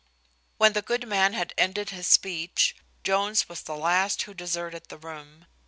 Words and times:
When 0.57 0.73
the 0.73 0.81
good 0.81 1.07
man 1.07 1.33
had 1.33 1.53
ended 1.59 1.91
his 1.91 2.07
speech, 2.07 2.75
Jones 3.03 3.47
was 3.47 3.61
the 3.61 3.75
last 3.77 4.23
who 4.23 4.33
deserted 4.33 4.85
the 4.89 4.97
room. 4.97 5.45